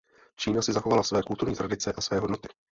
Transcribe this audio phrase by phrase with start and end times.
[0.35, 2.47] Čína si zachovala své kulturní tradice a své hodnoty.